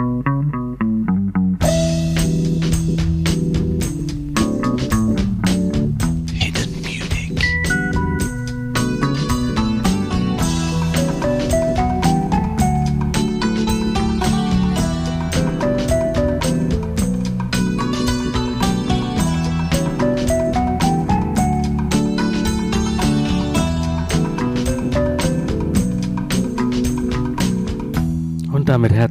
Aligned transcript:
Música 0.00 0.59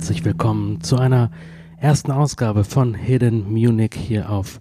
herzlich 0.09 0.25
willkommen 0.25 0.81
zu 0.81 0.97
einer 0.97 1.29
ersten 1.77 2.11
Ausgabe 2.11 2.63
von 2.63 2.95
Hidden 2.95 3.47
Munich 3.53 3.93
hier 3.93 4.31
auf 4.31 4.59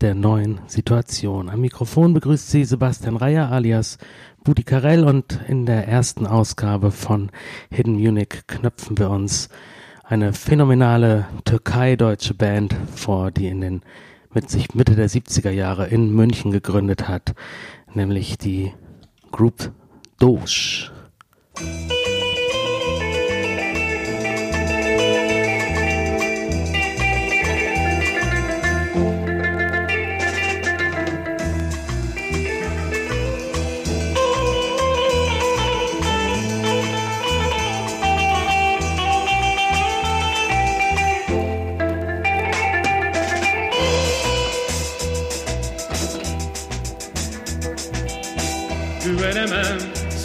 der 0.00 0.16
neuen 0.16 0.60
Situation. 0.66 1.48
Am 1.48 1.60
Mikrofon 1.60 2.14
begrüßt 2.14 2.50
Sie 2.50 2.64
Sebastian 2.64 3.16
Reyer 3.16 3.52
alias 3.52 3.98
Budi 4.42 4.64
Karel 4.64 5.04
und 5.04 5.38
in 5.46 5.66
der 5.66 5.86
ersten 5.86 6.26
Ausgabe 6.26 6.90
von 6.90 7.30
Hidden 7.70 7.94
Munich 7.94 8.42
knöpfen 8.48 8.98
wir 8.98 9.10
uns 9.10 9.50
eine 10.02 10.32
phänomenale 10.32 11.28
türkei-deutsche 11.44 12.34
Band 12.34 12.74
vor, 12.92 13.30
die 13.30 13.46
in 13.46 13.60
den 13.60 13.82
mit 14.34 14.50
sich 14.50 14.74
Mitte 14.74 14.96
der 14.96 15.08
70er 15.08 15.50
Jahre 15.50 15.86
in 15.86 16.12
München 16.12 16.50
gegründet 16.50 17.06
hat, 17.06 17.36
nämlich 17.94 18.36
die 18.36 18.72
Group 19.30 19.70
Dosh. 20.18 20.91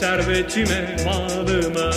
Servetime, 0.08 0.96
malıma. 1.06 1.92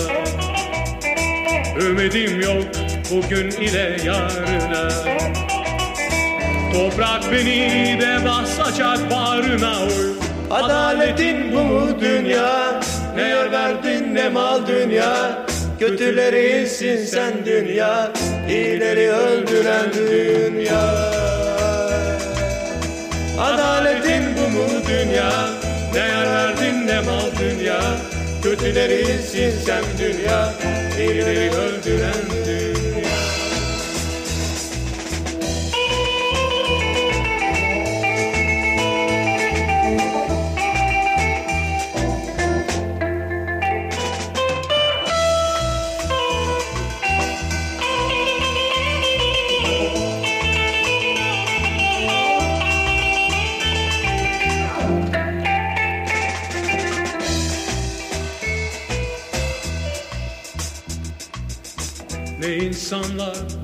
Ümidim 1.80 2.40
yok 2.40 2.64
bugün 3.10 3.50
ile 3.50 3.96
yarına. 4.04 4.90
Toprak 6.72 7.32
beni 7.32 7.98
de 8.00 8.24
basacak 8.24 9.10
bağrına 9.10 9.82
oy 9.82 10.12
Adaletin 10.50 11.52
bu 11.52 11.58
mu 11.58 12.00
dünya. 12.00 12.80
Ne 13.16 13.22
yer 13.22 13.52
verdin 13.52 14.14
ne 14.14 14.28
mal 14.28 14.66
dünya. 14.66 15.46
Kötüleri 15.78 16.56
iyisin 16.56 17.04
sen 17.04 17.32
dünya. 17.46 18.12
İyileri 18.48 19.10
öldüren 19.10 19.92
dünya. 19.94 20.82
Adaletin 23.40 24.24
bu 24.36 24.48
mu 24.56 24.68
dünya 24.88 25.69
ne 25.94 25.98
yer 25.98 26.26
verdin 26.26 26.86
ne 26.86 27.00
mal 27.00 27.30
dünya. 27.40 27.80
Kötüleri 28.42 29.22
silsem 29.22 29.84
dünya. 29.98 30.54
İyileri 30.98 31.50
öldüren 31.50 32.46
dünya 32.46 32.79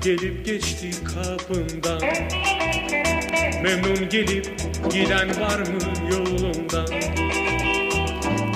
gelip 0.07 0.45
geçti 0.45 0.91
kapımdan. 1.03 2.01
Memnun 3.63 4.09
gelip 4.09 4.47
giden 4.91 5.29
var 5.41 5.59
mı 5.59 6.11
yolundan 6.11 6.85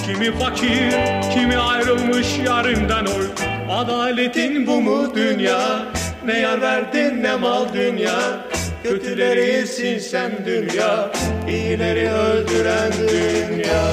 Kimi 0.06 0.32
fakir, 0.32 0.92
kimi 1.34 1.58
ayrılmış 1.58 2.28
yarından 2.46 3.06
oy. 3.06 3.28
Adaletin 3.70 4.68
bu 4.68 4.82
mu 4.82 5.16
dünya? 5.16 5.86
Ne 6.26 6.40
yar 6.40 6.62
verdin 6.62 7.24
ne 7.24 7.36
mal 7.36 7.74
dünya? 7.74 8.48
Kötüleri 8.84 9.68
sen 10.02 10.32
dünya 10.46 11.12
İyileri 11.50 12.10
öldüren 12.10 12.92
dünya. 13.10 13.84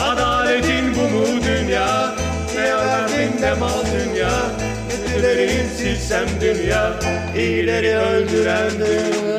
Adaletin 0.00 0.94
bu 0.94 1.16
mu 1.16 1.26
dünya? 1.46 2.14
Ne 2.56 2.76
verdin 2.76 3.42
ne 3.42 3.54
mal 3.54 3.84
dünya 3.92 4.63
Kötüleri 5.14 5.68
silsem 5.76 6.26
dünya 6.40 7.00
İyileri 7.36 7.96
öldüren 7.96 8.70
dünya 8.80 9.33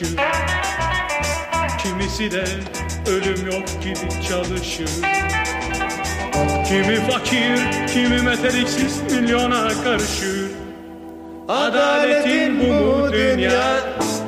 dolaşır 0.00 0.16
Kimisi 1.82 2.30
de 2.30 2.44
ölüm 3.10 3.46
yok 3.46 3.82
gibi 3.82 4.22
çalışır. 4.28 4.90
Kimi 6.68 6.96
fakir, 6.96 7.86
kimi 7.94 8.22
meteliksiz 8.22 9.02
milyona 9.02 9.68
karışır. 9.84 10.50
Adaletin 11.48 12.60
bu 12.60 12.72
mu 12.72 13.12
dünya? 13.12 13.76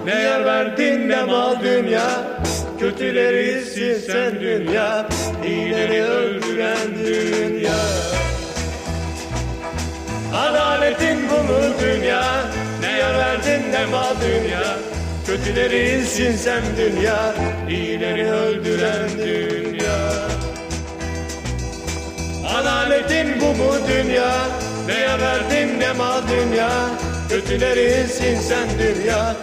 Ne 0.05 0.15
yer 0.15 0.45
verdin 0.45 1.09
ne 1.09 1.23
mal 1.23 1.61
dünya? 1.63 2.41
Kötüleri 2.81 3.65
silsen 3.65 4.41
dünya 4.41 5.09
İyileri 5.47 6.03
öldüren 6.03 6.95
dünya. 7.05 7.79
Adaletin 10.35 11.19
bu 11.31 11.53
mu 11.53 11.61
dünya? 11.81 12.25
Ne 12.81 12.93
yer 12.93 13.19
verdin 13.19 13.73
ne 13.73 13.87
mal 13.87 14.15
dünya 14.21 14.92
Kötüleri 15.33 16.07
silsen 16.07 16.63
dünya 16.77 17.35
İyileri 17.69 18.31
öldüren 18.31 19.11
dünya 19.19 20.29
Adaletin 22.49 23.41
bu 23.41 23.45
mu 23.45 23.73
dünya? 23.89 24.47
Ne 24.87 25.21
verdin 25.21 25.81
ne 25.81 25.93
mal 25.93 26.23
dünya? 26.29 26.71
Kötüleri 27.29 28.09
silsen 28.09 28.69
dünya, 28.79 29.37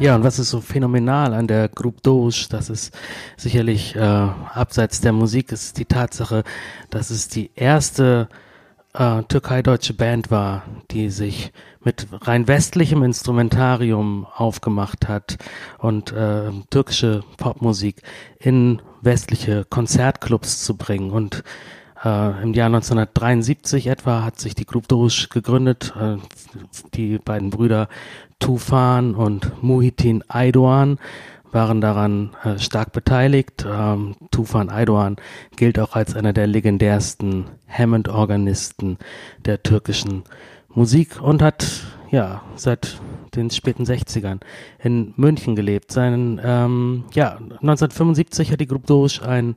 Ja, 0.00 0.14
und 0.14 0.22
was 0.22 0.38
ist 0.38 0.50
so 0.50 0.60
phänomenal 0.60 1.34
an 1.34 1.48
der 1.48 1.68
Groupe 1.68 2.00
Doge, 2.02 2.46
das 2.50 2.70
ist 2.70 2.96
sicherlich 3.36 3.96
äh, 3.96 3.98
abseits 3.98 5.00
der 5.00 5.12
Musik, 5.12 5.50
ist 5.50 5.76
die 5.76 5.86
Tatsache, 5.86 6.44
dass 6.88 7.10
es 7.10 7.26
die 7.26 7.50
erste 7.56 8.28
äh, 8.94 9.24
türkei-deutsche 9.24 9.94
Band 9.94 10.30
war, 10.30 10.62
die 10.92 11.10
sich 11.10 11.52
mit 11.82 12.06
rein 12.12 12.46
westlichem 12.46 13.02
Instrumentarium 13.02 14.24
aufgemacht 14.32 15.08
hat 15.08 15.36
und 15.78 16.12
äh, 16.12 16.52
türkische 16.70 17.24
Popmusik 17.36 18.02
in 18.38 18.80
westliche 19.02 19.64
Konzertclubs 19.64 20.62
zu 20.62 20.76
bringen. 20.76 21.10
Und 21.10 21.42
äh, 22.04 22.42
im 22.42 22.54
Jahr 22.54 22.66
1973 22.66 23.86
etwa 23.86 24.24
hat 24.24 24.38
sich 24.38 24.54
die 24.54 24.66
Group 24.66 24.88
Doge 24.88 25.26
gegründet. 25.30 25.94
Äh, 26.00 26.16
die 26.94 27.18
beiden 27.18 27.50
Brüder 27.50 27.88
Tufan 28.38 29.14
und 29.14 29.62
Muhitin 29.62 30.22
Aydoğan 30.28 30.98
waren 31.50 31.80
daran 31.80 32.30
äh, 32.44 32.58
stark 32.58 32.92
beteiligt. 32.92 33.66
Ähm, 33.68 34.16
Tufan 34.30 34.68
Aydoğan 34.70 35.16
gilt 35.56 35.78
auch 35.78 35.94
als 35.94 36.14
einer 36.14 36.32
der 36.32 36.46
legendärsten 36.46 37.46
Hammond-Organisten 37.68 38.98
der 39.44 39.62
türkischen 39.62 40.24
Musik 40.68 41.20
und 41.20 41.42
hat 41.42 41.84
ja 42.10 42.42
seit 42.56 43.00
den 43.34 43.50
späten 43.50 43.84
60ern 43.84 44.40
in 44.78 45.14
München 45.16 45.56
gelebt. 45.56 45.92
Seinen, 45.92 46.40
ähm, 46.42 47.04
ja, 47.12 47.36
1975 47.36 48.52
hat 48.52 48.60
die 48.60 48.66
Gruppe 48.66 48.86
Doge 48.86 49.20
ein 49.26 49.56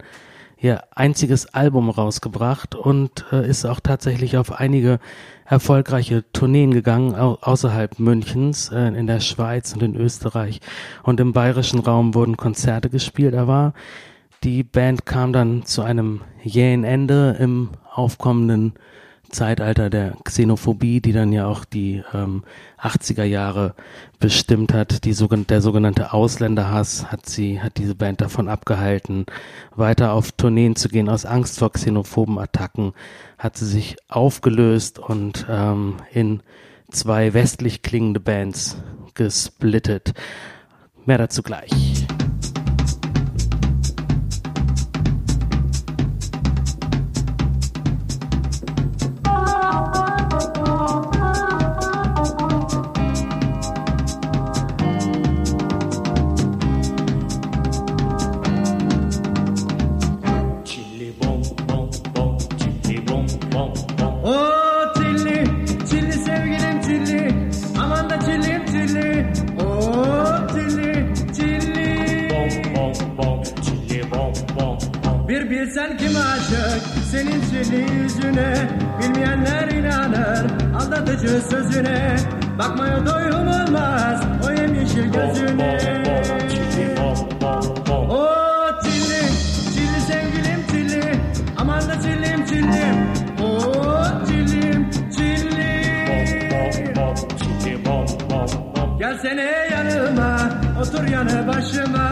ihr 0.61 0.83
einziges 0.95 1.53
Album 1.53 1.89
rausgebracht 1.89 2.75
und 2.75 3.25
äh, 3.31 3.47
ist 3.47 3.65
auch 3.65 3.79
tatsächlich 3.79 4.37
auf 4.37 4.51
einige 4.51 4.99
erfolgreiche 5.45 6.23
Tourneen 6.31 6.71
gegangen, 6.71 7.15
au 7.15 7.37
außerhalb 7.41 7.99
Münchens, 7.99 8.69
äh, 8.71 8.87
in 8.87 9.07
der 9.07 9.19
Schweiz 9.19 9.73
und 9.73 9.81
in 9.81 9.95
Österreich. 9.95 10.61
Und 11.03 11.19
im 11.19 11.33
bayerischen 11.33 11.79
Raum 11.79 12.13
wurden 12.13 12.37
Konzerte 12.37 12.89
gespielt. 12.89 13.33
Er 13.33 13.47
war, 13.47 13.73
die 14.43 14.63
Band 14.63 15.05
kam 15.05 15.33
dann 15.33 15.65
zu 15.65 15.81
einem 15.81 16.21
jähen 16.43 16.83
Ende 16.83 17.37
im 17.39 17.71
aufkommenden 17.93 18.73
Zeitalter 19.31 19.89
der 19.89 20.15
Xenophobie, 20.23 21.01
die 21.01 21.13
dann 21.13 21.31
ja 21.31 21.45
auch 21.47 21.65
die 21.65 22.03
ähm, 22.13 22.43
80er 22.81 23.23
Jahre 23.23 23.75
bestimmt 24.19 24.73
hat. 24.73 25.05
Die 25.05 25.13
sogen 25.13 25.47
der 25.47 25.61
sogenannte 25.61 26.13
Ausländerhass 26.13 27.11
hat 27.11 27.27
sie, 27.27 27.61
hat 27.61 27.77
diese 27.77 27.95
Band 27.95 28.21
davon 28.21 28.49
abgehalten, 28.49 29.25
weiter 29.75 30.13
auf 30.13 30.31
Tourneen 30.31 30.75
zu 30.75 30.89
gehen. 30.89 31.09
Aus 31.09 31.25
Angst 31.25 31.59
vor 31.59 31.71
xenophoben 31.71 32.37
Attacken 32.37 32.93
hat 33.37 33.57
sie 33.57 33.67
sich 33.67 33.97
aufgelöst 34.07 34.99
und 34.99 35.45
ähm, 35.49 35.95
in 36.13 36.41
zwei 36.91 37.33
westlich 37.33 37.81
klingende 37.81 38.19
Bands 38.19 38.77
gesplittet. 39.13 40.13
Mehr 41.05 41.17
dazu 41.17 41.41
gleich. 41.41 41.71
Bilmeyenler 78.99 79.67
inanır 79.67 80.45
aldatıcı 80.79 81.41
sözüne. 81.41 82.15
Bakmaya 82.59 83.05
doyum 83.05 83.47
olmaz 83.47 84.21
o 84.47 84.51
yemyeşil 84.51 85.03
gözüne. 85.03 85.77
O 88.09 88.27
çilli, 88.83 89.21
çilli 89.73 90.01
sevgilim 90.07 90.67
çilli. 90.71 91.19
Aman 91.57 91.81
da 91.81 92.01
çillim 92.01 92.45
çillim. 92.45 92.95
O 93.43 93.61
çillim 94.27 94.89
çilli 95.11 95.81
Gelsene 98.99 99.67
yanıma 99.71 100.37
otur 100.81 101.07
yanı 101.07 101.47
başıma. 101.47 102.09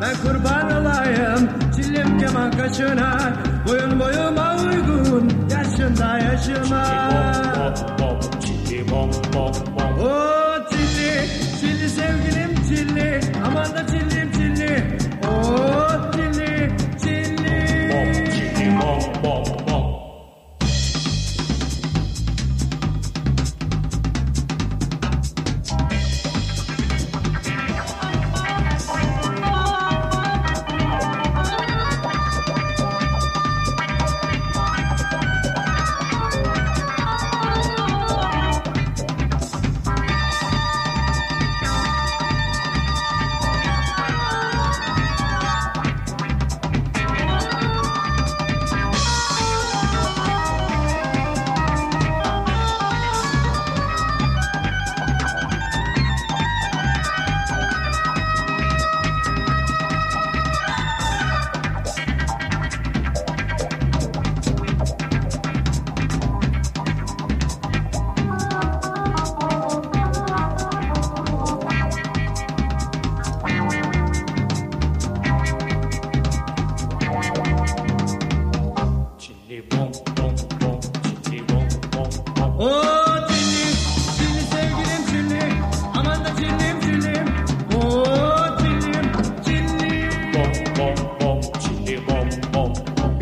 Ben 0.00 0.14
kurban 0.22 0.80
olayım 0.80 1.48
çillim 1.76 2.18
keman 2.18 2.50
kaşına. 2.50 3.32
Boyun 3.68 4.00
boyuma 4.00 4.56
uygun 4.56 5.39
yaşında 5.90 6.18
yaşıma 6.18 6.84
O 10.00 10.70
çilli, 10.70 11.26
çilli 11.60 11.88
sevgilim 11.88 12.54
çilli. 12.68 13.20
Aman 13.46 13.74
da 13.74 13.86
çillim 13.86 14.32
çilli 14.32 14.39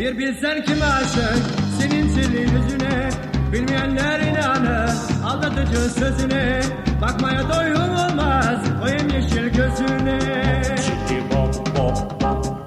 Bir 0.09 0.17
bilsen 0.17 0.63
kim 0.63 0.81
aşık 0.81 1.43
senin 1.79 2.07
çilli 2.15 2.41
yüzüne. 2.41 3.09
Bilmeyenler 3.53 4.19
inanır 4.19 4.89
aldatıcı 5.25 5.79
sözüne. 5.89 6.61
Bakmaya 7.01 7.49
doyum 7.53 7.91
olmaz 7.91 8.59
o 8.83 8.87
yeşil 8.87 9.47
gözüne. 9.47 10.19
Çilli 10.77 11.23
bom 11.31 11.51
bom 11.77 11.95
bom 12.21 12.57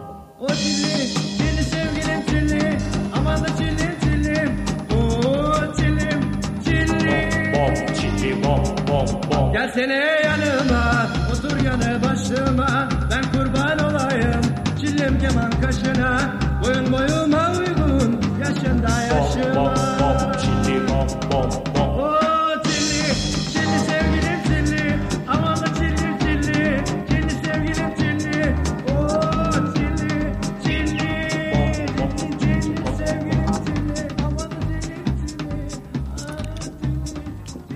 O 0.40 0.48
çilli, 0.48 1.14
çilli 1.14 1.64
sevgilim 1.64 2.26
çilli. 2.26 2.78
Aman 3.16 3.44
da 3.44 3.48
çillim 3.56 3.94
çillim 4.02 4.64
Oo 4.96 5.74
çillim, 5.76 6.20
çilli. 6.64 7.30
Bom 7.54 7.94
Çilli 7.94 8.44
bom 8.44 8.64
bom 8.88 9.06
bom 9.30 9.52
Gelsene 9.52 10.20
yanıma, 10.24 11.06
otur 11.32 11.64
yanı 11.64 12.02
başıma. 12.02 12.88
Ben 13.10 13.22
kurban 13.32 13.78
olayım, 13.78 14.40
çillim 14.80 15.18
keman 15.18 15.50
kaşına 15.50 16.41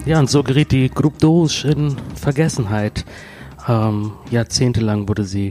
Ja, 0.06 0.20
und 0.20 0.30
so 0.30 0.44
geriet 0.44 0.70
die 0.70 0.88
Groupe 0.88 1.18
Doge 1.18 1.66
in 1.66 1.96
Vergessenheit. 2.14 3.04
Ähm, 3.66 4.12
jahrzehntelang 4.30 5.08
wurde 5.08 5.24
sie 5.24 5.50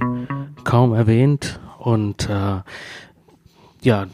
kaum 0.63 0.93
erwähnt 0.93 1.59
und 1.77 2.29
äh, 2.29 2.61
ja, 3.85 4.03
äh, 4.03 4.07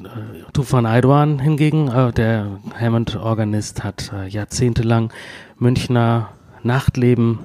Tufan 0.54 0.86
Aydoğan 0.86 1.40
hingegen, 1.40 1.88
äh, 1.88 2.12
der 2.12 2.60
Hammond-Organist, 2.80 3.84
hat 3.84 4.12
äh, 4.14 4.28
jahrzehntelang 4.28 5.12
Münchner 5.58 6.30
Nachtleben 6.62 7.40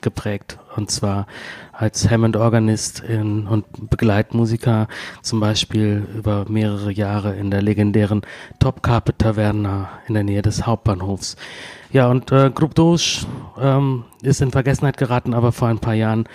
geprägt. 0.00 0.58
Und 0.76 0.90
zwar 0.90 1.26
als 1.72 2.10
Hammond-Organist 2.10 3.02
und 3.02 3.64
Begleitmusiker, 3.88 4.88
zum 5.22 5.40
Beispiel 5.40 6.06
über 6.16 6.44
mehrere 6.48 6.92
Jahre 6.92 7.34
in 7.36 7.50
der 7.50 7.62
legendären 7.62 8.22
Top 8.58 8.82
Carpet 8.82 9.18
Taverna 9.18 9.88
in 10.06 10.14
der 10.14 10.24
Nähe 10.24 10.42
des 10.42 10.66
Hauptbahnhofs. 10.66 11.36
Ja, 11.90 12.08
und 12.08 12.30
äh, 12.30 12.50
Groupe 12.50 12.74
Doge 12.74 13.26
ähm, 13.60 14.04
ist 14.22 14.42
in 14.42 14.50
Vergessenheit 14.50 14.98
geraten, 14.98 15.34
aber 15.34 15.52
vor 15.52 15.68
ein 15.68 15.78
paar 15.78 15.94
Jahren 15.94 16.28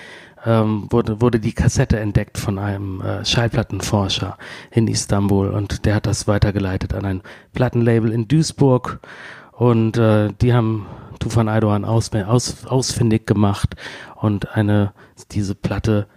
ähm, 0.46 0.88
wurde, 0.90 1.22
wurde 1.22 1.40
die 1.40 1.54
Kassette 1.54 2.00
entdeckt 2.00 2.38
von 2.38 2.60
einem 2.60 3.02
äh, 3.02 3.26
Schallplattenforscher 3.26 4.38
in 4.72 4.88
Istanbul 4.88 5.50
und 5.50 5.86
der 5.86 5.96
hat 5.96 6.06
das 6.06 6.28
weitergeleitet 6.28 6.94
an 6.94 7.06
ein 7.06 7.22
Plattenlabel 7.54 8.12
in 8.12 8.28
Duisburg 8.28 9.00
und 9.52 9.98
äh, 9.98 10.30
die 10.42 10.54
haben 10.54 10.88
Tufan 11.20 11.48
Aydoğan 11.48 11.86
aus, 11.86 12.12
aus, 12.14 12.66
ausfindig 12.66 13.26
gemacht 13.26 13.76
und 14.16 14.56
eine 14.56 14.94
diese 15.32 15.56
Platte 15.56 16.08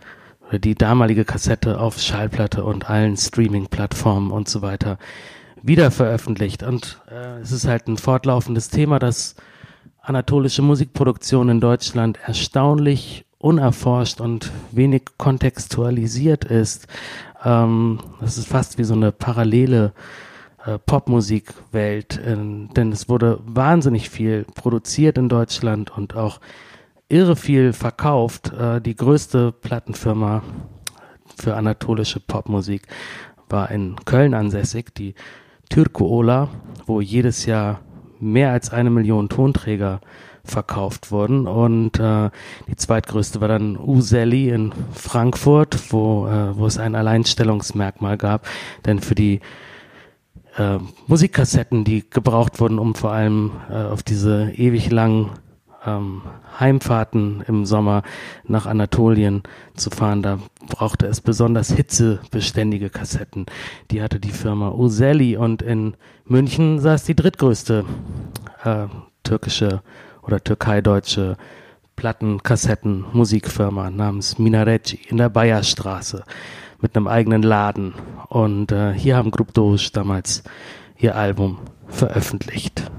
die 0.52 0.74
damalige 0.74 1.24
Kassette 1.24 1.80
auf 1.80 1.98
Schallplatte 2.00 2.64
und 2.64 2.88
allen 2.88 3.16
Streaming-Plattformen 3.16 4.30
und 4.30 4.48
so 4.48 4.62
weiter 4.62 4.98
wieder 5.62 5.90
veröffentlicht. 5.90 6.62
Und 6.62 7.00
äh, 7.10 7.40
es 7.40 7.52
ist 7.52 7.66
halt 7.66 7.88
ein 7.88 7.98
fortlaufendes 7.98 8.68
Thema, 8.68 8.98
dass 8.98 9.34
anatolische 10.00 10.62
Musikproduktion 10.62 11.48
in 11.48 11.60
Deutschland 11.60 12.18
erstaunlich 12.24 13.24
unerforscht 13.38 14.20
und 14.20 14.52
wenig 14.72 15.02
kontextualisiert 15.18 16.44
ist. 16.44 16.86
Ähm, 17.44 18.00
das 18.20 18.38
ist 18.38 18.48
fast 18.48 18.78
wie 18.78 18.84
so 18.84 18.94
eine 18.94 19.12
parallele 19.12 19.92
äh, 20.64 20.78
Popmusikwelt, 20.78 22.18
äh, 22.18 22.36
denn 22.76 22.92
es 22.92 23.08
wurde 23.08 23.40
wahnsinnig 23.44 24.10
viel 24.10 24.44
produziert 24.54 25.18
in 25.18 25.28
Deutschland 25.28 25.96
und 25.96 26.16
auch 26.16 26.40
irre 27.08 27.36
viel 27.36 27.72
verkauft. 27.72 28.52
Äh, 28.52 28.80
die 28.80 28.96
größte 28.96 29.52
Plattenfirma 29.52 30.42
für 31.36 31.54
anatolische 31.54 32.20
Popmusik 32.20 32.86
war 33.48 33.70
in 33.70 33.96
Köln 34.04 34.34
ansässig, 34.34 34.94
die 34.94 35.14
Türko 35.68 36.06
Ola, 36.06 36.48
wo 36.86 37.00
jedes 37.00 37.46
Jahr 37.46 37.80
mehr 38.18 38.50
als 38.50 38.70
eine 38.70 38.90
Million 38.90 39.28
Tonträger 39.28 40.00
verkauft 40.46 41.10
wurden. 41.10 41.46
Und 41.46 41.98
äh, 41.98 42.30
die 42.68 42.76
zweitgrößte 42.76 43.40
war 43.40 43.48
dann 43.48 43.76
Useli 43.76 44.50
in 44.50 44.72
Frankfurt, 44.92 45.92
wo, 45.92 46.26
äh, 46.26 46.56
wo 46.56 46.66
es 46.66 46.78
ein 46.78 46.94
Alleinstellungsmerkmal 46.94 48.16
gab. 48.16 48.46
Denn 48.84 49.00
für 49.00 49.14
die 49.14 49.40
äh, 50.56 50.78
Musikkassetten, 51.06 51.84
die 51.84 52.08
gebraucht 52.08 52.60
wurden, 52.60 52.78
um 52.78 52.94
vor 52.94 53.12
allem 53.12 53.52
äh, 53.70 53.74
auf 53.74 54.02
diese 54.02 54.52
ewig 54.56 54.90
langen 54.90 55.30
ähm, 55.86 56.22
Heimfahrten 56.58 57.44
im 57.46 57.64
Sommer 57.64 58.02
nach 58.44 58.66
Anatolien 58.66 59.42
zu 59.74 59.90
fahren. 59.90 60.22
Da 60.22 60.38
brauchte 60.68 61.06
es 61.06 61.20
besonders 61.20 61.70
hitzebeständige 61.72 62.90
Kassetten. 62.90 63.46
Die 63.90 64.02
hatte 64.02 64.20
die 64.20 64.30
Firma 64.30 64.70
Useli 64.70 65.36
und 65.36 65.62
in 65.62 65.96
München 66.24 66.80
saß 66.80 67.04
die 67.04 67.14
drittgrößte 67.14 67.84
äh, 68.64 68.86
türkische 69.22 69.82
oder 70.26 70.42
türkei-deutsche 70.42 71.36
Plattenkassetten-Musikfirma 71.96 73.90
namens 73.90 74.38
Minareci 74.38 75.00
in 75.08 75.16
der 75.16 75.30
Bayerstraße 75.30 76.24
mit 76.80 76.96
einem 76.96 77.08
eigenen 77.08 77.42
Laden. 77.42 77.94
Und 78.28 78.72
äh, 78.72 78.92
hier 78.92 79.16
haben 79.16 79.30
Groupe 79.30 79.52
Doge 79.52 79.88
damals 79.92 80.42
ihr 80.98 81.16
Album 81.16 81.58
veröffentlicht. 81.88 82.90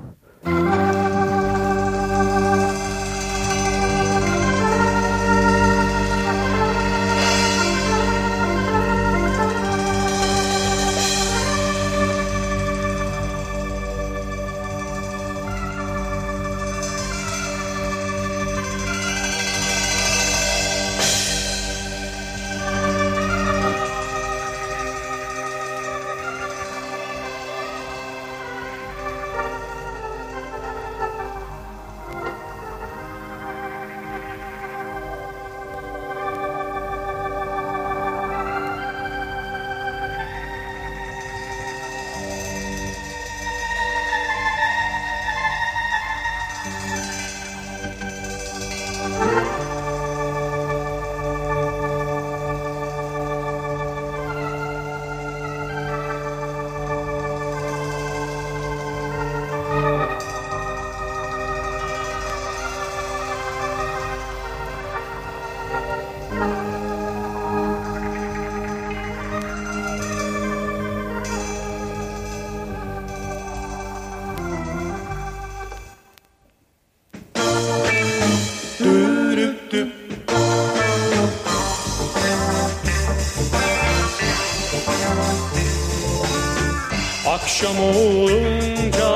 Akşam 87.27 87.79
olunca 87.79 89.15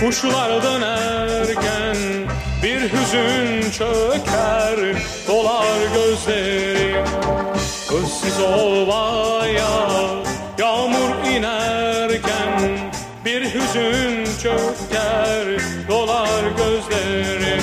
kuşlar 0.00 0.62
dönerken 0.62 1.96
bir 2.62 2.80
hüzün 2.82 3.70
çöker 3.70 4.96
dolar 5.28 5.78
gözlerim 5.94 7.04
Issız 8.04 8.40
ovaya 8.40 9.70
yağmur 10.58 11.26
inerken 11.30 12.78
bir 13.24 13.42
hüzün 13.54 14.24
çöker 14.42 15.60
dolar 15.88 16.42
gözlerim 16.56 17.62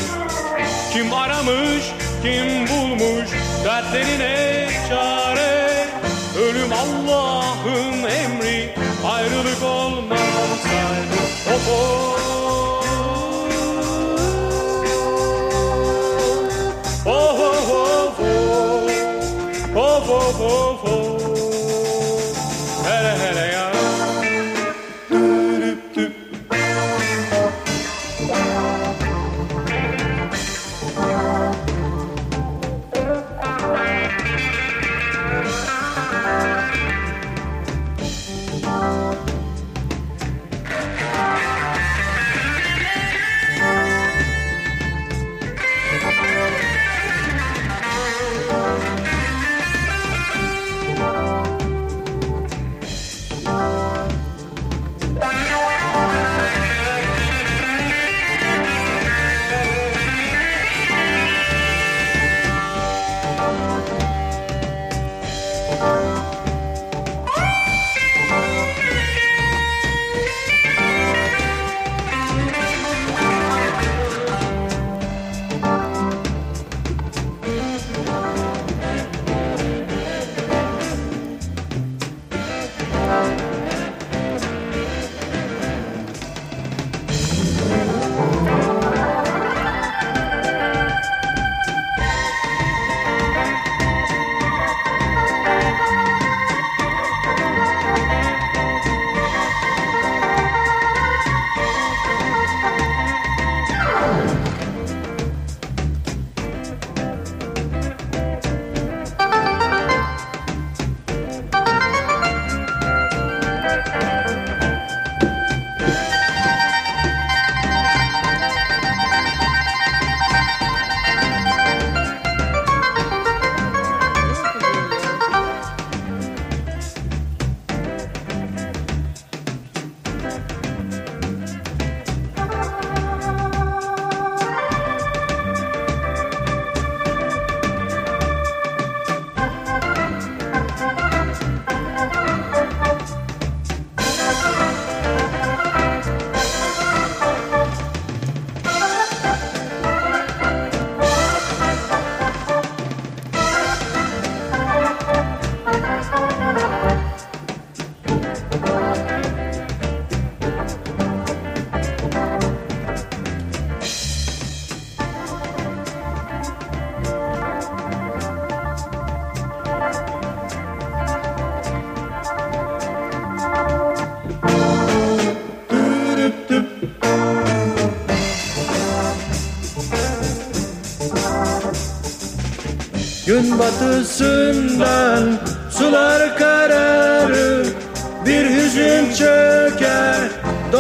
Kim 0.94 1.14
aramış 1.14 1.84
kim 2.24 2.68
bulmuş 2.68 3.30
dertlerine 3.66 4.57
Oh 11.70 12.07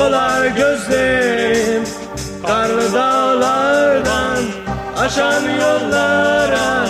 dolar 0.07 0.45
gözlerim 0.45 1.83
Karlı 2.47 2.93
dağlardan 2.93 4.43
aşan 4.97 5.41
yollara 5.41 6.87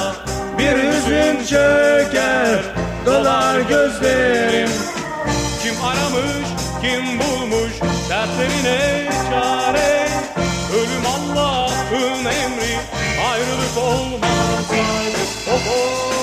Bir 0.58 0.74
hüzün 0.84 1.46
çöker 1.46 2.60
dolar 3.06 3.60
gözlerim. 3.60 4.70
Kim 5.64 5.76
aramış, 5.86 6.48
kim 6.82 7.20
bulmuş 7.20 7.74
dertlerine 8.10 9.10
çare? 9.30 10.08
Ölüm 10.74 11.06
Allah'ın 11.06 12.26
emri, 12.26 12.78
ayrılık 13.32 13.78
olmasaydı 13.78 15.18
Of 15.48 15.68
of 15.68 16.18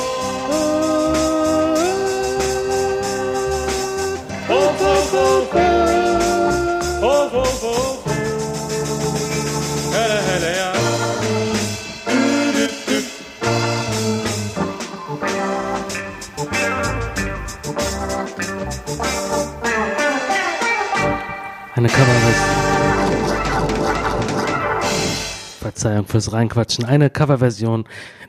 Of 0.50 1.13
Verzeihung 25.85 26.07
fürs 26.07 26.33
Reinquatschen. 26.33 26.87
Eine 26.87 27.11
Coverversion 27.11 27.85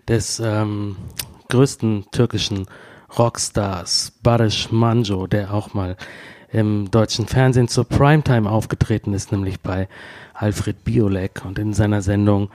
des 0.09 0.41
ähm, 0.41 0.97
größten 1.47 2.07
türkischen 2.11 2.65
Rockstars 3.17 4.11
Barış 4.21 4.73
Manjo, 4.73 5.25
der 5.25 5.53
auch 5.53 5.73
mal 5.73 5.95
im 6.51 6.91
deutschen 6.91 7.27
Fernsehen 7.27 7.69
zur 7.69 7.85
Primetime 7.85 8.49
aufgetreten 8.49 9.13
ist, 9.13 9.31
nämlich 9.31 9.61
bei 9.61 9.87
Alfred 10.33 10.83
Biolek 10.83 11.43
und 11.45 11.57
in 11.57 11.73
seiner 11.73 12.01
Sendung 12.01 12.49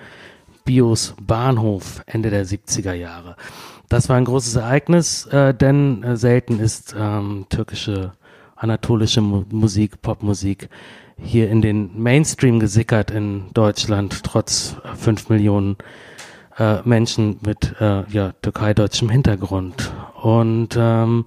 Bios 0.67 1.15
Bahnhof 1.19 2.03
Ende 2.05 2.29
der 2.29 2.45
70er 2.45 2.93
Jahre. 2.93 3.37
Das 3.89 4.11
war 4.11 4.17
ein 4.19 4.27
großes 4.27 4.57
Ereignis, 4.57 5.25
äh, 5.27 5.55
denn 5.55 6.03
äh, 6.03 6.17
selten 6.19 6.61
ist 6.61 6.95
ähm, 6.95 7.47
türkische 7.49 8.13
anatolische 8.61 9.23
Mu 9.23 9.45
Musik, 9.51 10.03
Popmusik 10.03 10.69
hier 11.17 11.51
in 11.51 11.63
den 11.63 12.01
Mainstream 12.01 12.61
gesickert 12.61 13.11
in 13.11 13.47
Deutschland, 13.53 14.23
trotz 14.23 14.77
fünf 14.97 15.29
Millionen 15.29 15.77
äh, 16.59 16.81
Menschen 16.85 17.39
mit 17.45 17.75
äh, 17.81 18.05
ja, 18.11 18.33
türkei-deutschem 18.43 19.09
Hintergrund. 19.09 19.93
Und 20.21 20.77
ähm, 20.79 21.25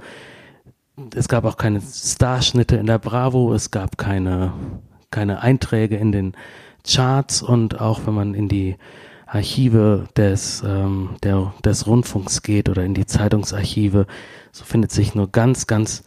es 1.16 1.28
gab 1.28 1.46
auch 1.46 1.58
keine 1.58 1.82
Starschnitte 1.82 2.76
in 2.76 2.86
der 2.86 3.00
Bravo, 3.00 3.54
es 3.54 3.72
gab 3.72 3.98
keine, 3.98 4.54
keine 5.10 5.42
Einträge 5.42 5.98
in 5.98 6.12
den 6.12 6.34
Charts 6.88 7.42
und 7.42 7.82
auch 7.82 8.02
wenn 8.06 8.14
man 8.14 8.34
in 8.36 8.48
die 8.48 8.76
Archive 9.26 10.08
des, 10.16 10.64
ähm, 10.66 11.16
der, 11.24 11.54
des 11.66 11.88
Rundfunks 11.88 12.44
geht 12.44 12.70
oder 12.70 12.84
in 12.84 12.94
die 12.94 13.08
Zeitungsarchive, 13.08 14.06
so 14.52 14.64
findet 14.64 14.92
sich 14.92 15.16
nur 15.16 15.32
ganz, 15.32 15.66
ganz 15.66 16.04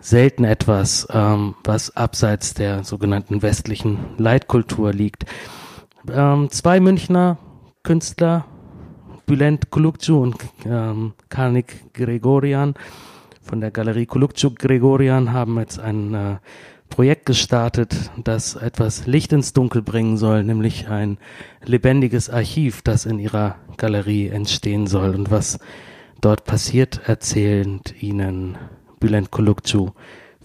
selten 0.00 0.44
etwas, 0.44 1.06
ähm, 1.10 1.54
was 1.64 1.96
abseits 1.96 2.54
der 2.54 2.84
sogenannten 2.84 3.42
westlichen 3.42 3.98
Leitkultur 4.18 4.92
liegt. 4.92 5.24
Ähm, 6.12 6.50
zwei 6.50 6.80
Münchner 6.80 7.38
Künstler, 7.82 8.44
Bülent 9.26 9.70
Kulukcu 9.70 10.22
und 10.22 10.36
ähm, 10.64 11.14
Karnik 11.28 11.92
Gregorian, 11.94 12.74
von 13.46 13.60
der 13.60 13.70
Galerie 13.70 14.06
Kulukczuk 14.06 14.58
Gregorian 14.58 15.32
haben 15.32 15.56
jetzt 15.60 15.78
ein 15.78 16.14
äh, 16.14 16.36
Projekt 16.88 17.26
gestartet, 17.26 18.10
das 18.22 18.56
etwas 18.56 19.06
Licht 19.06 19.32
ins 19.32 19.52
Dunkel 19.52 19.82
bringen 19.82 20.16
soll, 20.16 20.42
nämlich 20.42 20.88
ein 20.88 21.18
lebendiges 21.64 22.28
Archiv, 22.28 22.82
das 22.82 23.06
in 23.06 23.20
ihrer 23.20 23.54
Galerie 23.76 24.28
entstehen 24.28 24.88
soll. 24.88 25.14
Und 25.14 25.30
was 25.30 25.60
dort 26.20 26.44
passiert, 26.44 27.02
erzählt 27.06 28.02
Ihnen 28.02 28.58
Bülent 29.00 29.30
Kulukcu 29.30 29.90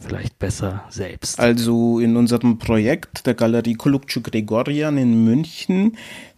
vielleicht 0.01 0.39
besser 0.39 0.83
selbst. 0.89 1.39
Also 1.39 1.99
in 1.99 2.17
unserem 2.17 2.57
Projekt 2.57 3.25
der 3.25 3.35
Galerie 3.35 3.75
Kulukcu 3.75 4.21
Gregorian 4.21 4.97
in 4.97 5.23
München, 5.23 5.97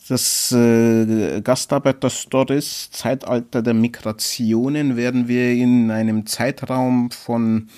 das 0.09 0.51
äh, 0.51 1.41
Gastarbeiter-Stories 1.41 2.91
Zeitalter 2.91 3.61
der 3.61 3.73
Migrationen, 3.73 4.97
werden 4.97 5.27
wir 5.27 5.51
in 5.53 5.91
einem 5.91 6.25
Zeitraum 6.25 7.09
von 7.11 7.69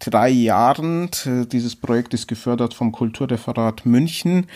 drei 0.00 0.30
Jahren, 0.30 1.10
dieses 1.50 1.76
Projekt 1.76 2.14
ist 2.14 2.28
gefördert 2.28 2.72
vom 2.72 2.92
Kulturreferat 2.92 3.84
München, 3.84 4.46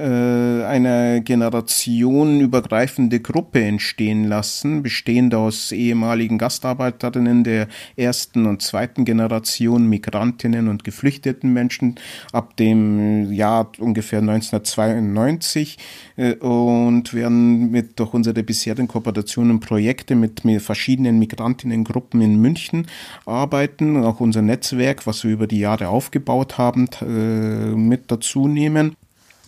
eine 0.00 1.22
generationenübergreifende 1.22 3.20
Gruppe 3.20 3.62
entstehen 3.62 4.24
lassen, 4.24 4.82
bestehend 4.82 5.34
aus 5.34 5.72
ehemaligen 5.72 6.38
Gastarbeiterinnen 6.38 7.44
der 7.44 7.68
ersten 7.96 8.46
und 8.46 8.62
zweiten 8.62 9.04
Generation, 9.04 9.88
Migrantinnen 9.88 10.68
und 10.68 10.84
geflüchteten 10.84 11.52
Menschen 11.52 11.96
ab 12.32 12.56
dem 12.56 13.32
Jahr 13.32 13.70
ungefähr 13.78 14.20
1992 14.20 15.78
äh, 16.16 16.34
und 16.34 17.14
werden 17.14 17.70
mit 17.70 17.98
durch 17.98 18.14
unsere 18.14 18.42
bisherigen 18.42 18.88
Kooperationen 18.88 19.60
Projekte 19.60 20.14
mit, 20.14 20.44
mit 20.44 20.62
verschiedenen 20.62 21.18
Migrantinnengruppen 21.18 22.20
in 22.20 22.40
München 22.40 22.86
arbeiten, 23.26 24.02
auch 24.04 24.20
unser 24.20 24.42
Netzwerk, 24.42 25.06
was 25.06 25.24
wir 25.24 25.32
über 25.32 25.46
die 25.46 25.60
Jahre 25.60 25.88
aufgebaut 25.88 26.58
haben, 26.58 26.88
äh, 27.02 27.74
mit 27.74 28.10
dazu 28.10 28.48
nehmen. 28.48 28.96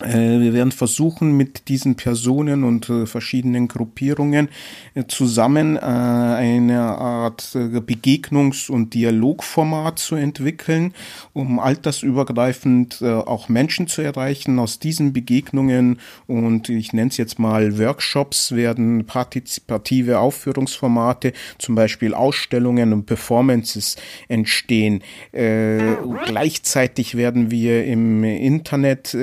Äh, 0.03 0.39
wir 0.39 0.53
werden 0.53 0.71
versuchen, 0.71 1.35
mit 1.37 1.67
diesen 1.69 1.95
Personen 1.95 2.63
und 2.63 2.89
äh, 2.89 3.05
verschiedenen 3.05 3.67
Gruppierungen 3.67 4.49
äh, 4.95 5.05
zusammen 5.07 5.77
eine 5.77 6.81
Art 6.81 7.41
Begegnungs- 7.53 8.69
und 8.69 8.93
Dialogformat 8.93 9.99
zu 9.99 10.15
entwickeln, 10.15 10.93
um 11.33 11.59
altersübergreifend 11.59 13.01
auch 13.03 13.49
Menschen 13.49 13.87
zu 13.87 14.01
erreichen. 14.01 14.59
Aus 14.59 14.79
diesen 14.79 15.13
Begegnungen 15.13 15.99
und 16.27 16.69
ich 16.69 16.93
nenne 16.93 17.09
es 17.09 17.17
jetzt 17.17 17.39
mal 17.39 17.77
Workshops 17.77 18.53
werden 18.53 19.05
partizipative 19.05 20.19
Aufführungsformate, 20.19 21.33
zum 21.57 21.75
Beispiel 21.75 22.13
Ausstellungen 22.13 22.93
und 22.93 23.05
Performances 23.05 23.95
entstehen. 24.27 25.01
gleichzeitig 25.31 27.15
werden 27.15 27.51
wir 27.51 27.85
im 27.85 28.23
Internet 28.23 29.13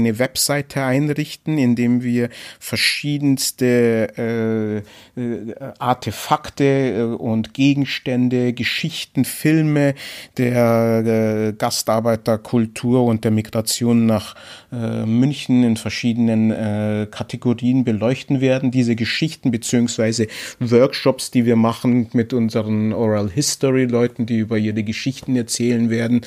eine 0.00 0.18
Webseite 0.18 0.82
einrichten, 0.82 1.58
in 1.58 1.76
wir 2.02 2.28
verschiedenste 2.58 4.82
äh, 5.16 5.20
äh, 5.20 5.54
Artefakte 5.78 6.64
äh, 6.64 7.02
und 7.02 7.54
Gegenstände, 7.54 8.52
Geschichten, 8.52 9.24
Filme 9.24 9.94
der 10.36 11.02
äh, 11.06 11.52
Gastarbeiterkultur 11.52 13.04
und 13.04 13.24
der 13.24 13.30
Migration 13.30 14.06
nach 14.06 14.34
äh, 14.72 15.04
München 15.06 15.62
in 15.62 15.76
verschiedenen 15.76 16.50
äh, 16.50 17.06
Kategorien 17.10 17.84
beleuchten 17.84 18.40
werden. 18.40 18.70
Diese 18.70 18.96
Geschichten 18.96 19.50
beziehungsweise 19.50 20.26
Workshops, 20.58 21.30
die 21.30 21.46
wir 21.46 21.56
machen 21.56 22.08
mit 22.12 22.32
unseren 22.32 22.92
Oral 22.92 23.30
History 23.30 23.84
Leuten, 23.84 24.26
die 24.26 24.38
über 24.38 24.58
ihre 24.58 24.82
Geschichten 24.82 25.36
erzählen 25.36 25.90
werden, 25.90 26.22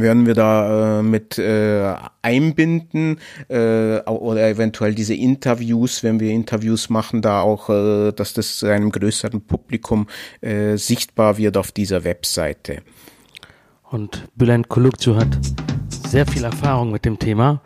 werden 0.00 0.26
wir 0.26 0.34
da 0.34 1.00
äh, 1.00 1.02
mit 1.02 1.38
äh, 1.38 1.94
einbinden 2.22 3.18
äh, 3.48 4.00
oder 4.00 4.48
eventuell 4.48 4.94
diese 4.94 5.14
Interviews, 5.14 6.02
wenn 6.02 6.20
wir 6.20 6.30
Interviews 6.30 6.90
machen, 6.90 7.22
da 7.22 7.40
auch, 7.40 7.68
äh, 7.70 8.12
dass 8.12 8.34
das 8.34 8.62
einem 8.64 8.90
größeren 8.90 9.40
Publikum 9.42 10.06
äh, 10.40 10.76
sichtbar 10.76 11.38
wird 11.38 11.56
auf 11.56 11.72
dieser 11.72 12.04
Webseite. 12.04 12.82
Und 13.90 14.28
Bülent 14.34 14.68
Kulukcu 14.68 15.14
hat 15.14 15.38
sehr 16.08 16.26
viel 16.26 16.44
Erfahrung 16.44 16.90
mit 16.90 17.04
dem 17.04 17.18
Thema, 17.18 17.62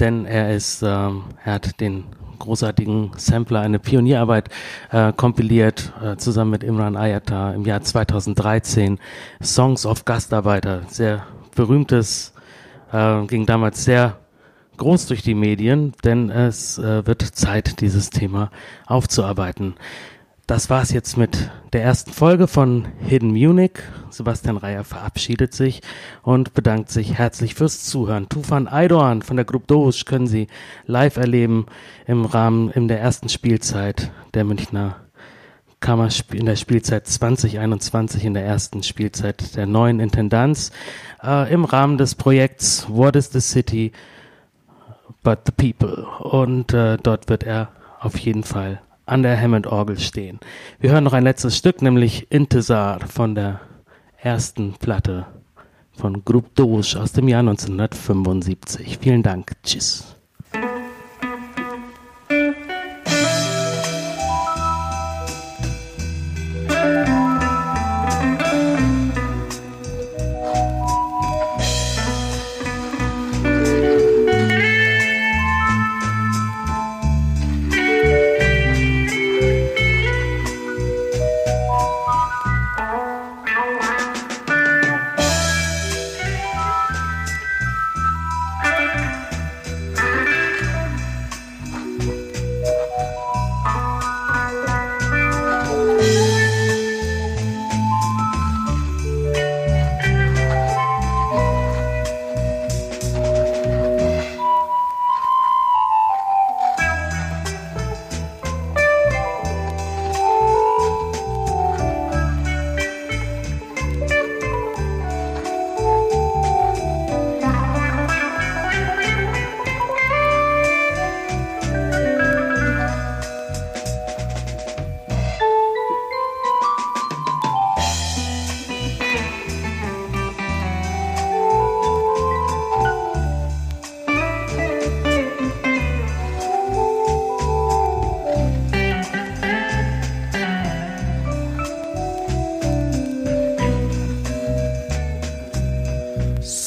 denn 0.00 0.24
er 0.24 0.54
ist, 0.54 0.82
ähm, 0.82 1.24
er 1.44 1.54
hat 1.54 1.80
den 1.80 2.04
großartigen 2.42 3.12
Sampler, 3.16 3.60
eine 3.60 3.78
Pionierarbeit 3.78 4.48
äh, 4.90 5.12
kompiliert, 5.12 5.92
äh, 6.02 6.16
zusammen 6.16 6.50
mit 6.50 6.64
Imran 6.64 6.96
Ayata 6.96 7.52
im 7.52 7.64
Jahr 7.64 7.82
2013. 7.82 8.98
Songs 9.40 9.86
of 9.86 10.04
Gastarbeiter, 10.04 10.82
sehr 10.88 11.24
berühmtes, 11.54 12.32
äh, 12.92 13.24
ging 13.26 13.46
damals 13.46 13.84
sehr 13.84 14.18
groß 14.76 15.06
durch 15.06 15.22
die 15.22 15.34
Medien, 15.34 15.92
denn 16.04 16.30
es 16.30 16.78
äh, 16.78 17.06
wird 17.06 17.22
Zeit, 17.22 17.80
dieses 17.80 18.10
Thema 18.10 18.50
aufzuarbeiten. 18.86 19.74
Das 20.46 20.68
war's 20.68 20.92
jetzt 20.92 21.16
mit 21.16 21.50
der 21.72 21.84
ersten 21.84 22.10
Folge 22.10 22.48
von 22.48 22.86
Hidden 22.98 23.30
Munich. 23.30 23.78
Sebastian 24.10 24.56
Reier 24.56 24.82
verabschiedet 24.82 25.54
sich 25.54 25.82
und 26.22 26.52
bedankt 26.52 26.90
sich 26.90 27.14
herzlich 27.14 27.54
fürs 27.54 27.84
Zuhören. 27.84 28.28
Tufan 28.28 28.68
Aydoğan 28.68 29.22
von 29.22 29.36
der 29.36 29.44
Gruppe 29.44 29.68
Doge 29.68 30.04
können 30.04 30.26
Sie 30.26 30.48
live 30.84 31.16
erleben 31.16 31.66
im 32.06 32.24
Rahmen 32.24 32.70
in 32.70 32.88
der 32.88 33.00
ersten 33.00 33.28
Spielzeit 33.28 34.10
der 34.34 34.44
Münchner 34.44 34.96
Kammer 35.82 36.08
in 36.32 36.46
der 36.46 36.56
Spielzeit 36.56 37.06
2021 37.06 38.24
in 38.24 38.32
der 38.32 38.46
ersten 38.46 38.82
Spielzeit 38.82 39.56
der 39.56 39.66
neuen 39.66 40.00
Intendanz 40.00 40.70
äh, 41.22 41.52
im 41.52 41.66
Rahmen 41.66 41.98
des 41.98 42.14
Projekts 42.14 42.86
What 42.88 43.16
is 43.16 43.30
the 43.32 43.40
City 43.40 43.92
but 45.22 45.40
the 45.44 45.52
People 45.52 46.06
und 46.20 46.72
äh, 46.72 46.96
dort 46.96 47.28
wird 47.28 47.42
er 47.42 47.68
auf 48.00 48.16
jeden 48.16 48.44
Fall 48.44 48.80
an 49.04 49.22
der 49.22 49.38
Hammond-Orgel 49.38 49.98
stehen. 49.98 50.40
Wir 50.80 50.92
hören 50.92 51.04
noch 51.04 51.12
ein 51.12 51.24
letztes 51.24 51.56
Stück, 51.56 51.82
nämlich 51.82 52.30
Intesar 52.30 53.00
von 53.00 53.34
der 53.34 53.60
ersten 54.16 54.74
Platte 54.74 55.26
von 55.92 56.24
Groupe 56.24 56.50
Doge 56.54 56.98
aus 56.98 57.12
dem 57.12 57.28
Jahr 57.28 57.40
1975. 57.40 58.98
Vielen 59.00 59.22
Dank. 59.22 59.52
Tschüss. 59.62 60.16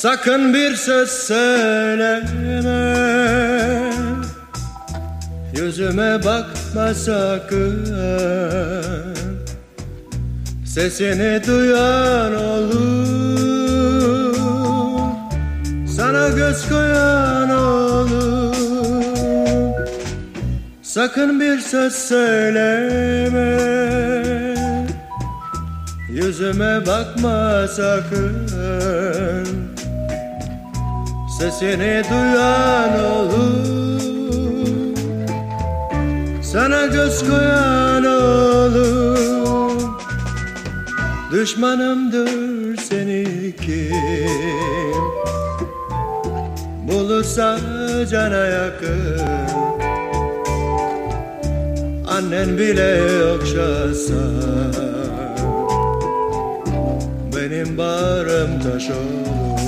Sakın 0.05 0.53
bir 0.53 0.75
söz 0.75 1.09
söyleme. 1.09 2.95
Yüzüme 5.57 6.23
bakma 6.23 6.93
sakın. 6.93 7.85
Sesini 10.65 11.41
duyan 11.47 12.35
olur. 12.35 13.05
Sana 15.97 16.29
göz 16.29 16.69
koyan 16.69 17.49
olur. 17.49 18.55
Sakın 20.83 21.39
bir 21.39 21.59
söz 21.59 21.93
söyleme. 21.93 23.59
Yüzüme 26.09 26.85
bakma 26.85 27.67
sakın 27.67 28.54
Sesini 31.39 32.03
duyan 32.09 33.05
olur. 33.05 34.01
Sana 36.43 36.85
göz 36.85 37.27
koyan 37.29 38.05
olur. 38.05 39.81
Düşmanımdır 41.31 42.77
seni 42.77 43.53
kim 43.61 43.95
Bulursa 46.87 47.59
cana 48.11 48.45
yakın. 48.45 49.19
Annen 52.07 52.57
bile 52.57 53.01
okşasa. 53.35 54.23
Benim 57.35 57.77
bağrım 57.77 58.59
taş 58.63 58.89
olur 58.89 59.64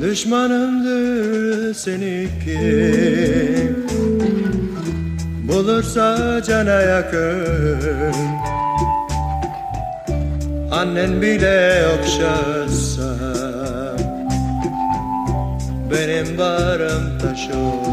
Düşmanımdır 0.00 1.74
seni 1.74 2.28
kim? 2.44 3.86
Bulursa 5.48 6.42
cana 6.42 6.80
yakın. 6.80 8.14
Annen 10.72 11.22
bile 11.22 11.84
okşasa 11.98 13.16
Benim 15.90 16.38
bağrım 16.38 17.18
taş 17.18 17.50
olur 17.56 17.85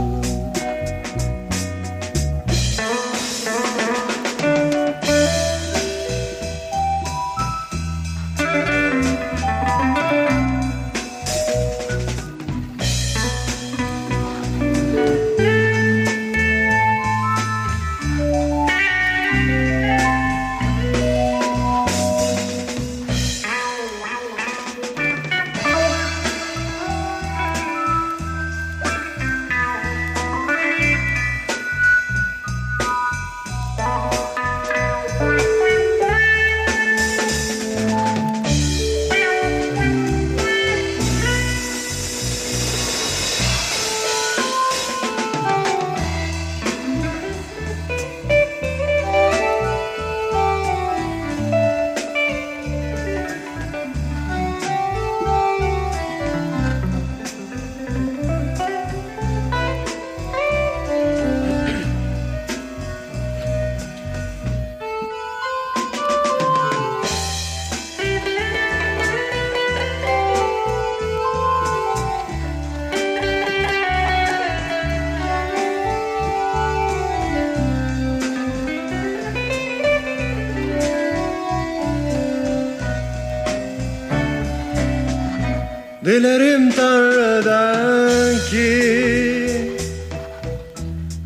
Dilerim 86.06 86.72
Tanrı'dan 86.72 88.36
ki 88.50 89.78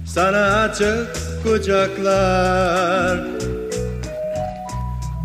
Sana 0.05 0.37
açık 0.37 1.07
kucaklar. 1.43 3.19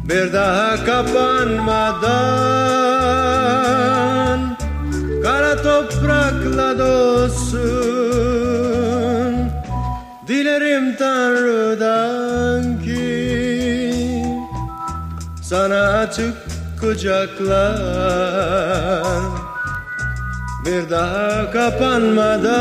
Bir 0.04 0.32
daha 0.32 0.84
kapanmadan 0.84 2.02
Kara 5.22 5.56
toprakla 5.56 6.78
dolsun. 6.78 7.62
Dilerim 10.28 10.96
Tanrı'dan 10.96 12.82
ki 12.82 14.24
Sana 15.42 15.82
açık 15.82 16.34
kucaklar 16.80 18.02
Bir 20.66 20.90
daha 20.90 21.50
kapanmadan 21.50 22.52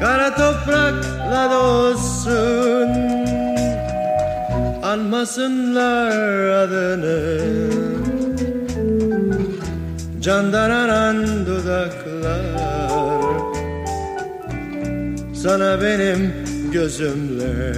Kara 0.00 0.30
toprakla 0.34 1.50
dolsun 1.50 2.88
Anmasınlar 4.82 6.48
adını. 6.48 7.38
Candan 10.20 10.70
anan 10.70 11.46
dudaklar 11.46 12.44
Sana 15.42 15.82
benim 15.82 16.32
gözümle. 16.72 17.74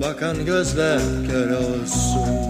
Bakan 0.00 0.44
gözler 0.44 1.00
kör 1.30 1.50
olsun 1.50 2.41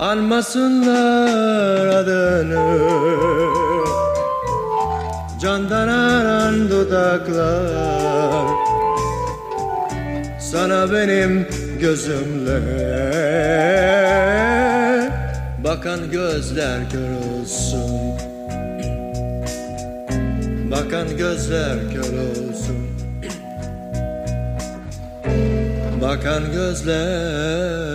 Anmasınlar 0.00 1.86
adını. 1.86 2.78
Candan 5.40 5.88
aran 5.88 6.70
dudaklar. 6.70 8.46
Sana 10.40 10.92
benim 10.92 11.48
gözümle. 11.80 12.60
Bakan 15.64 16.10
gözler 16.10 16.90
kör 16.90 17.00
Bakan 20.70 21.16
gözler 21.16 21.76
kör 21.92 22.14
Bakan 26.02 26.52
gözler 26.52 27.89